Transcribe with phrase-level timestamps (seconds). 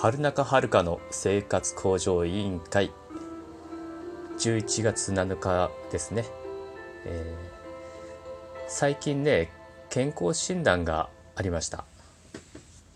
[0.00, 2.92] 春中遥の生活向上委員会。
[4.38, 6.24] 11月7日ですね、
[7.04, 9.50] えー、最近ね
[9.90, 11.84] 健康診断がありました。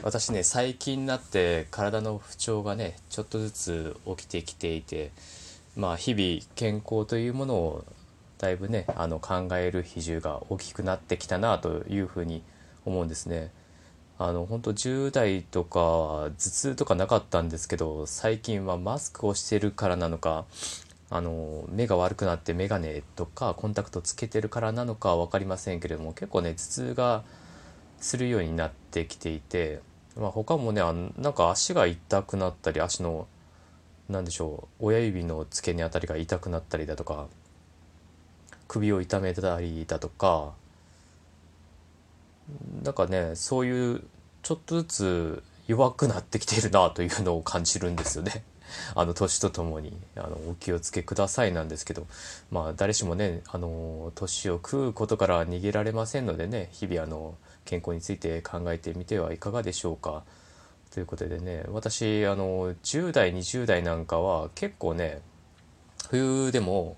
[0.04, 5.10] 私ね最近になって体の不調がねちょっとずつ起きてきていて
[5.74, 7.84] まあ日々健康というものを
[8.38, 12.44] だいぶねあの考える比重が大きくなってきたなというふうに
[12.84, 13.50] 思うんですね。
[14.26, 20.44] あの本当10代とか頭痛とかなかったんですけど最近はマスクをしてるからなのか
[21.10, 27.22] あの目が悪くなって眼鏡とかコンタクトつけてるからなのか分かりませんけれども結構ね頭痛が
[28.00, 29.80] するようになってきていて、
[30.16, 33.26] まあ、他もねあなんか足が痛くなったり足の
[34.08, 37.26] 何でしょう親指の付け根あたりが痛くなったりだとか
[38.66, 40.52] 首を痛めたりだとか
[42.82, 44.02] なんかねそういう
[44.42, 48.44] ちょっとずつ弱くなってきているなというのを感じるんですよね。
[48.94, 52.06] あの年とともにあのお気をつけくださいなんですけど
[52.50, 60.24] まあ誰しもねあの年を食うことから逃げられませんのでね日々あの健康について考えてみてはいかがでしょうか。
[60.90, 65.22] ということでね私あの10代20代なんかは結構ね
[66.10, 66.96] 冬でも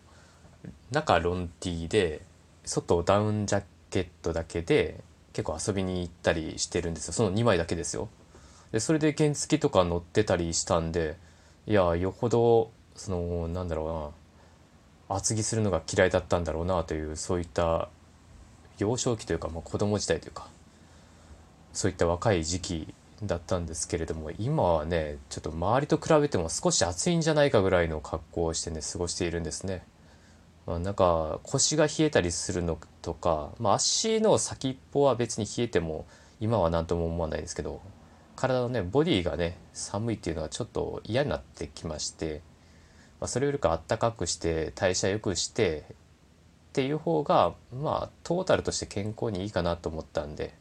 [0.90, 2.22] 中ロンティーで
[2.64, 5.00] 外ダウンジャケットだけで
[5.34, 8.08] 結構遊びに行ったりしてるんですよその2枚だけですよ
[8.72, 11.16] でそれで原付とか乗ってたりしたんで
[11.66, 14.14] いやよほどそのなんだろ
[15.08, 17.88] うな厚着するのが嫌いだったんだろうなというそういった
[18.78, 20.48] 幼少期というか、まあ、子供時代というか
[21.72, 29.84] そういった若い時期だったんですけれども今はねちょっと周りと比べても少し暑いんじゃないかぐらいの格好をしてね過ごしているんですね。
[30.66, 36.06] まあ、なんか腰が冷えたりするのとか、まあ、足の先っぽは別に冷えても
[36.40, 37.80] 今は何とも思わないですけど
[38.36, 42.40] 体のねボディがね寒いっていうのはちょっと嫌になってきまして、
[43.20, 45.94] まあ、それよりかあったかくして代謝良くしてっ
[46.72, 50.54] ていう方がまあトータルとして健康にいいかなと思ったんで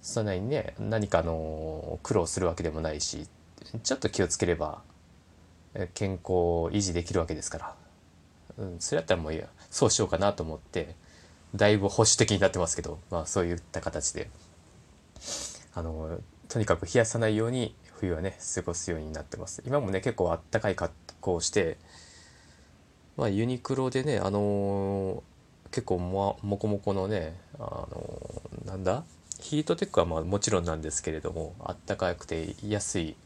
[0.00, 3.28] そんなにね何かの苦労するわけでもないし
[3.84, 4.82] ちょっと気をつければ
[5.94, 7.81] 健康を維持できるわけですから。
[8.58, 9.48] うん、それやったらもういいや。
[9.70, 10.94] そうしようかなと思って
[11.54, 14.30] だいぶ保守的になってますけど、まあ、そういった形で。
[15.74, 16.18] あの
[16.48, 19.62] とにかく冷やさないように冬はね過ごすようになってます。
[19.66, 21.78] 今もね結構あったかい格好をして、
[23.16, 29.04] まあ、ユニクロでねあのー、結構ももこもこのねあのー、なんだ？
[29.40, 33.16] ヒートテックはまあもちろんなんですけれどもあったかくて安い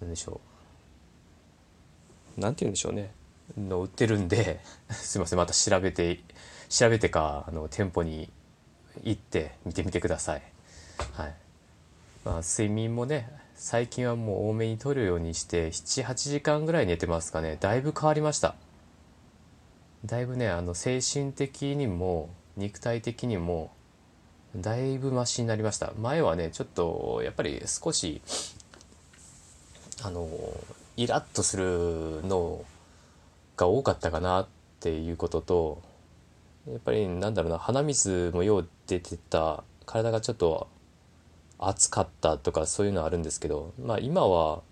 [0.00, 0.40] なんでしょ
[2.38, 2.40] う。
[2.40, 3.10] なんて言うんでしょうね。
[3.56, 6.20] の売ってるんで すいませんまた調べて
[6.68, 8.30] 調べてかあの店舗に
[9.02, 10.42] 行って見てみてください。
[11.12, 11.34] はい。
[12.24, 17.56] まあ、睡眠もね最近はもう多めにとるようにして78時間ぐらい寝てますかね。
[17.60, 18.54] だいぶ変わりました。
[20.04, 23.70] だいぶねあの精神的にも肉体的にも
[24.54, 25.92] だいぶマシになりました。
[25.98, 28.20] 前はねちょっとやっぱり少し
[30.02, 30.28] あの
[30.96, 32.64] イラッとするのを
[33.56, 34.48] が多かったかなっ
[34.80, 35.82] ていうことと
[36.68, 40.68] やっぱりなんだろうな鼻水もよう出てた体がちょっと
[41.58, 44.62] 暑かったとかそういうのはあるんですけどまあ今は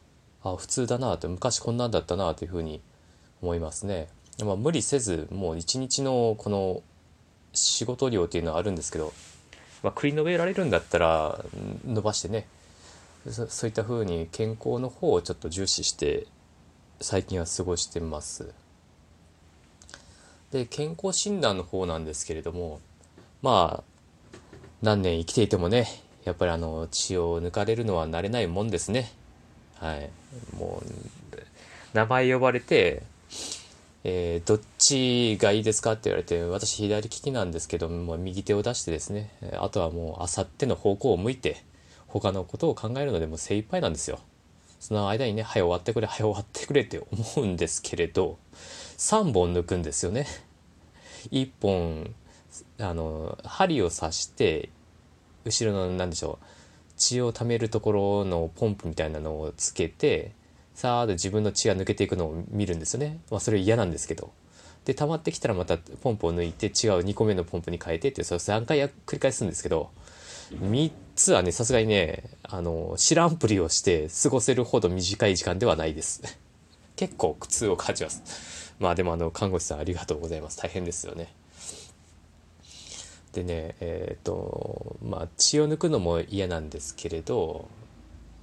[0.42, 2.82] あ普通だなと昔こんなんだったなというふうに
[3.40, 4.08] 思いますね。
[4.42, 6.82] まあ、無理せずもう一日のこの
[7.52, 9.12] 仕事量っていうのはあるんですけど、
[9.82, 11.44] まあ、繰り延べられるんだったら
[11.86, 12.48] 伸ばしてね
[13.30, 16.26] そういったふうに健康の方をちょっと重視して
[17.00, 18.63] 最近は過ごしてます。
[20.54, 22.80] で健康診断の方なんですけれども
[23.42, 23.84] まあ
[24.82, 25.88] 何年生きていてもね
[26.24, 29.12] やっぱりあの血を抜かれるのは慣れないもんですね。
[29.74, 30.08] はい。
[30.56, 31.36] もう
[31.92, 33.02] 名前呼ばれて
[34.04, 41.64] えー、どっちがいいですかって言われて私左利きなんですけども右手を出してですねあとはもうあさっての方向を向いて
[42.06, 44.20] 他のことを考えるのでもう精一杯なんですよ。
[44.78, 48.38] その間にね早終わってくれ早終わってくれって思うんですけれど
[48.98, 50.26] 3本抜くんですよね。
[51.30, 52.14] 1本
[52.78, 54.70] あの針を刺して
[55.44, 56.46] 後ろの何でしょう
[56.96, 60.32] 血を溜めるところのポンプみたいなのをつけて
[60.74, 63.18] さあで自分の血が抜けていくのを見るんですよね。
[63.30, 64.32] まあ、それ嫌なんですけど。
[64.84, 69.90] で溜まってきたらまたポンプを抜いて違う2個目のポンプに変えてってそれ3回繰り返すんですけど
[70.52, 76.22] 3つはねさすがにねあの知らんぷりをして過ごせるほど短い時間ではないです。
[76.96, 78.63] 結構苦痛を感じます。
[78.78, 80.58] まあでもあの看護師さんありがとうございます。
[80.58, 81.32] 大変ですよね。
[83.32, 87.68] でねえっ、ー、とまあ血を抜くのも嫌なんですけれど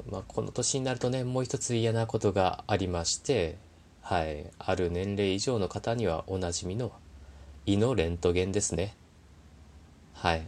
[0.09, 3.57] まあ、この年になるとねもう一つ嫌なことがありまして
[4.01, 6.91] はいある年齢以上の方にはおなじみの
[7.65, 8.95] 胃のレントゲンですね。
[10.13, 10.43] はい。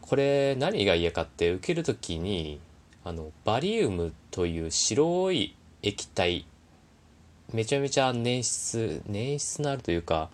[0.00, 2.60] これ何が嫌かって受ける時に
[3.02, 6.46] あのバリウムという白い液体
[7.52, 10.30] めちゃめちゃ粘質粘質のあるというか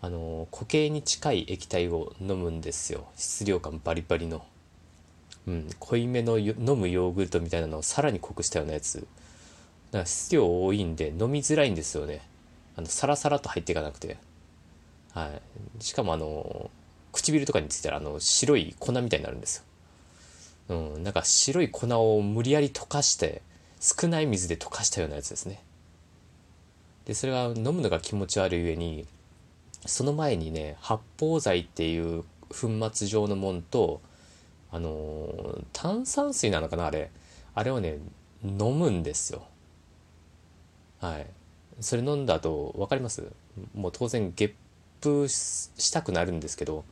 [0.00, 3.06] あの固形に近い液体を飲むんですよ。
[3.16, 4.44] 質量感バリバリの、
[5.46, 8.98] うん、濃いめの飲むヨーグルトみたいなのをさらに濃くしたようなやつ。
[8.98, 9.08] だか
[10.00, 12.20] ら質量多いんで飲みづらいんですよね。
[12.76, 14.18] あのサラサラと入っていかなくて。
[15.12, 15.30] は
[15.78, 15.82] い。
[15.82, 16.70] しかもあの
[17.12, 19.64] 唇とかについたらあの白い粉みたいになるんです
[20.68, 20.76] よ。
[20.96, 23.42] うんなんか白い粉を無理やり溶かして
[23.80, 25.62] 少ない水で溶かしたようなやつですね。
[27.06, 29.06] でそれが飲むのが気持ち悪い上に
[29.86, 34.00] その前にね発泡剤っていう粉末状のもんと
[34.70, 37.10] あのー、炭酸水なのかなあれ。
[37.54, 37.98] あれをね
[38.42, 39.46] 飲むんですよ。
[41.00, 41.26] はい。
[41.80, 43.22] それ飲んだ後分かります？
[43.74, 44.52] もう当然ゲッ
[45.00, 46.84] プしたくなるんですけど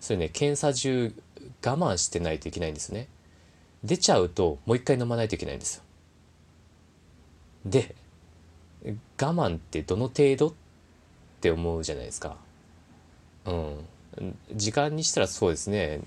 [0.00, 1.14] それね検査中
[1.64, 3.08] 我慢してないといけないんですね。
[3.82, 5.82] 出ちゃうともう一回飲まないといけないんですよ。
[7.64, 7.94] で
[8.84, 10.52] 我慢ってどの程度っ
[11.40, 12.36] て思うじゃないですか。
[13.46, 13.86] うん。
[14.54, 16.00] 時間にしたらそうですね。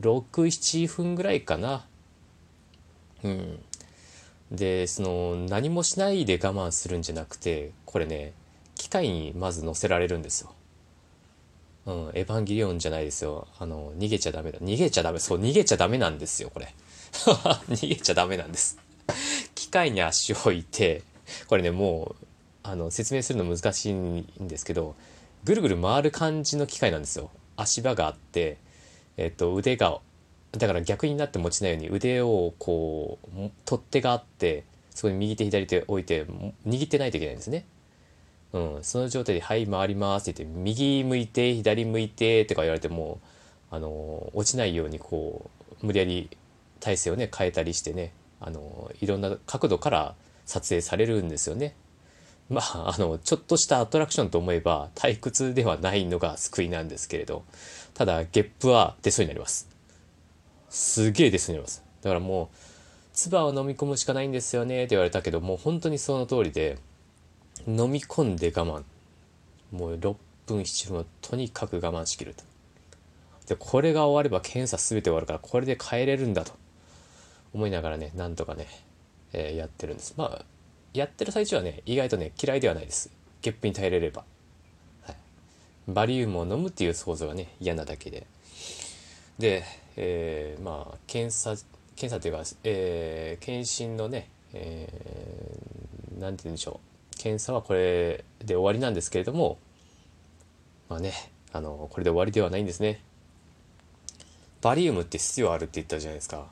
[0.00, 1.84] 6、7分ぐらいかな。
[3.22, 3.58] うん。
[4.50, 8.32] で、その、何もしないで我慢するんじゃなくて、これね、
[8.74, 10.52] 機械にまず乗せられるんですよ。
[11.86, 13.46] うん、エヴァンゲリオンじゃないですよ。
[13.58, 14.58] あの、逃げちゃダメだ。
[14.58, 15.18] 逃げちゃダメ。
[15.18, 16.74] そう、逃げちゃダメなんですよ、これ。
[17.12, 18.78] 逃げちゃダメなんです。
[19.54, 21.02] 機械に足を置いて、
[21.48, 22.26] これね、もう、
[22.62, 24.94] あの説明するの難しいんですけど
[25.44, 28.58] ぐるぐる回る感じの機械なんですよ足場があって、
[29.16, 30.00] えっと、腕が
[30.52, 36.26] だから逆になって持ちないように腕をこう取っ手があってそこに右手左手置いて
[36.66, 37.64] 握ってないといけないんですね。
[38.52, 43.20] うん、その状態で「はい回ります」って言って右向いて左向いてとか言われても
[43.70, 45.48] あの落ちないようにこ
[45.80, 46.30] う無理やり
[46.80, 50.14] 体勢をね変えたりしてねあのいろんな角度から
[50.50, 51.76] 撮影されるんですよね。
[52.48, 57.44] まあ、あの、ちょっとしたアトラクションと思えば退屈ではないのが救いなんですけれど、
[57.94, 59.68] ただ、ゲップは出そうになります。
[60.68, 61.84] すげえ出そうになります。
[62.02, 62.56] だからもう、
[63.12, 66.78] 唾を飲み込むしかないんですよねって言われたけど、もう本当にその通りで、
[67.68, 68.82] 飲み込んで我慢。
[69.70, 72.42] もう6分、7分とにかく我慢しきると。
[73.46, 76.52] で、これが終われば検査全て終わるから、これで帰れるんだと
[77.52, 78.66] 思いながらね、なんとかね、
[79.32, 80.14] えー、やってるんです。
[80.16, 80.44] まあ、
[80.92, 83.10] やってる最中はね意外とね嫌いではないです。
[83.42, 84.24] ゲップに耐えれれば、
[85.02, 85.16] はい、
[85.88, 88.26] バリウムを飲むっていう想像がね嫌なだけで。
[89.38, 89.64] で、
[89.96, 91.56] えー、まあ検査
[91.96, 96.80] 検査というか、えー、検診のね、えー、て言うんでしょ
[97.12, 97.16] う。
[97.16, 99.58] 検査はこれで終わりなんですけれども
[100.88, 101.12] まあね
[101.52, 103.02] あのこれで終わりではないんですね。
[104.62, 106.46] バリウムって必要あるって言ったじゃないですか。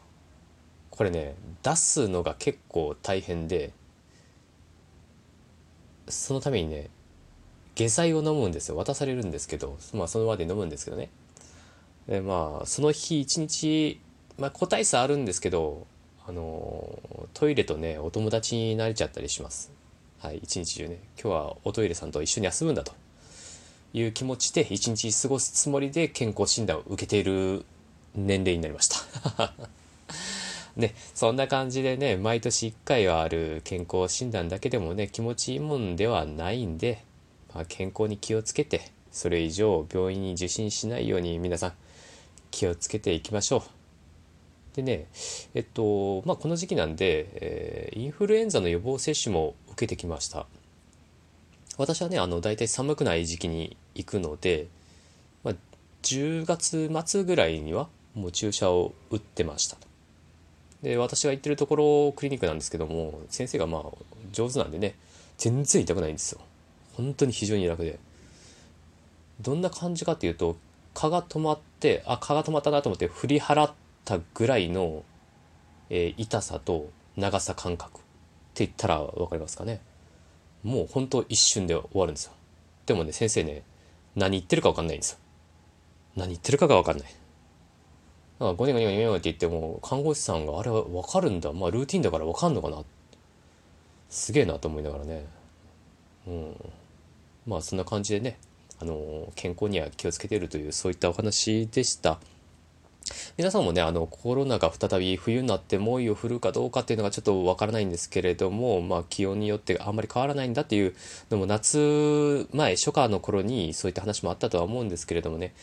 [0.99, 3.71] これね出すのが結構大変で
[6.09, 6.91] そのためにね
[7.77, 8.77] 下剤を飲むんですよ。
[8.77, 11.11] 渡されるんですけどまあその場で飲むんですけどね。
[12.09, 14.01] でまあその日一日
[14.39, 15.87] まあ個体差あるんですけど
[16.27, 16.99] あの
[17.33, 19.71] トイレとねお友達になれちゃったりします。
[20.19, 20.99] はい一日中ね。
[21.15, 22.93] 今日はおトイレさんと一緒に遊ぶんだと。
[23.95, 27.65] いう気持ちで一日過ごすつもりで健康診断を受けている
[28.17, 29.55] 年齢になりました。
[30.79, 37.05] ね、そんな感じでね、毎年1回はある健康診断だけでもね、気持ちいいもんではないんで、
[37.53, 41.73] まあ、健康に気をつけて、それ以上病院に受診しないように皆さん
[42.53, 43.63] 気をつけていきましょう。
[44.77, 45.07] でね、
[45.55, 50.47] えっと、まあ、この時期なんで、えー、インフルエンザの予防接種も受けてきました。
[51.77, 54.69] 私はね、あの、大体寒くない時期に行くので、
[55.43, 55.55] まあ、
[56.05, 59.77] 10月末ぐらいにはもう注射を打ってました。
[60.83, 63.83] で私が行ってるところクリニックなんですけども先生がまあ
[64.33, 64.95] 上手なんでね
[65.37, 66.41] 全然痛くないんですよ。
[66.95, 67.99] 本当に非常に楽で。
[69.41, 70.57] どんな感じかっていうと
[70.95, 73.73] 蚊が止まってあ蚊が止まったなと思って振り払っ
[74.05, 75.05] たぐらいの、
[75.91, 78.03] えー、痛さと長さ感覚っ
[78.55, 79.81] て言ったら分かりますかね。
[80.65, 82.33] もう本当一瞬で終わるんですよ。
[82.87, 83.63] でもね先生ね
[84.17, 85.19] 何言ってるか分かんないんですよ。
[86.17, 87.15] 何言ってるかが分かんない。
[88.41, 91.53] なんかゴニョゴニョゴニって言っても看護師さんがあれは分かるんだ。
[91.53, 92.83] まあルーティンだから分かんのかな。
[94.09, 95.27] すげえなと思いながらね。
[96.27, 96.57] うん。
[97.47, 98.39] まあそんな感じでね
[98.81, 102.21] あの健康には気をつけてるというそういったお話でした。
[103.37, 110.95] 皆さんもねあのコロナが再び冬になって猛威を振るうかどうかっていうのがちょっとわからないんですけれども、まあ、気温によってあんまり変わらないんだっていう
[111.31, 115.55] のも夏前初夏の頃にそういった話もあったとは思うんですけれどもね。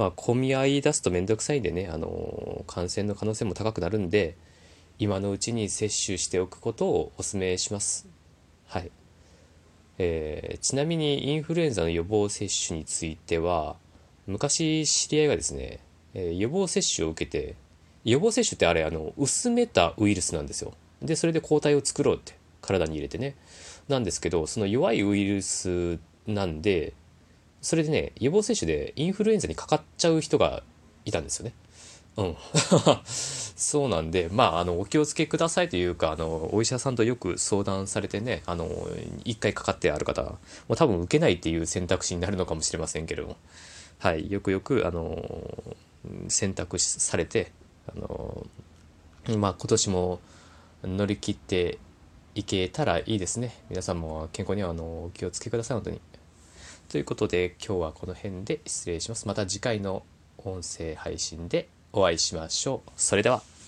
[0.00, 4.34] まあ混み合い出すと面倒くさいんでねあの感染の可能性も高くなるんで
[4.98, 8.08] 今のうちに接種しておくことをお勧めします。
[8.66, 8.90] はい。
[9.98, 13.76] えー、ちなみにインフルエンザの予防接種については
[14.26, 15.80] 昔知り合いがですね
[16.14, 17.54] えー、予防接種を受けて
[18.04, 20.72] 予防接種ってあれあの薄めたウイルスなんですよ。
[21.02, 23.36] でそれで抗体を作ろうって体に入れてね。
[23.88, 26.94] なんですけどその弱いウイルスなんで
[27.62, 30.62] それでね予防接種でインフルエンザにかかっちゃう人が
[31.04, 31.52] いたんですよね。
[32.16, 32.36] うん。
[33.04, 40.38] そうなんでまああのお気をつけくださいというかあのお医者さんとよく相談されてねあの1回かかってある方も
[40.70, 43.36] う多分受けないっていう選択肢になるのかもしれませんけれども。
[43.98, 44.30] はい。
[44.30, 45.76] よくよくあの
[46.28, 47.52] 選択されて
[47.86, 48.46] あの
[49.36, 50.20] まあ今年も
[50.82, 51.78] 乗り切って
[52.34, 53.54] いけたらいいですね。
[53.68, 56.00] 皆さんも健康にはあのお気をつけください本当に。
[56.90, 59.28] ということで今日はこの辺で失礼します。
[59.28, 60.02] また次回の
[60.38, 62.90] 音声配信でお会いしましょう。
[62.96, 63.59] それでは。